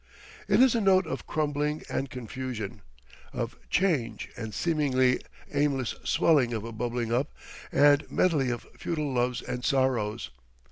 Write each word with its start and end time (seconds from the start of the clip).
It 0.47 0.61
is 0.63 0.73
a 0.73 0.81
note 0.81 1.05
of 1.05 1.27
crumbling 1.27 1.83
and 1.87 2.09
confusion, 2.09 2.81
of 3.33 3.55
change 3.69 4.29
and 4.35 4.51
seemingly 4.51 5.21
aimless 5.53 5.93
swelling, 6.03 6.53
of 6.55 6.63
a 6.63 6.71
bubbling 6.71 7.13
up 7.13 7.31
and 7.71 8.09
medley 8.09 8.49
of 8.49 8.65
futile 8.79 9.13
loves 9.13 9.43
and 9.43 9.63
sorrows. 9.63 10.31